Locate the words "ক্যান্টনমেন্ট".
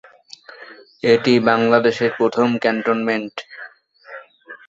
2.57-3.35